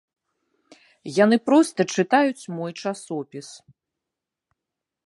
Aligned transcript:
Яны 1.23 1.37
проста 1.49 1.81
чытаюць 1.99 2.49
мой 2.61 2.71
часопіс. 2.81 3.47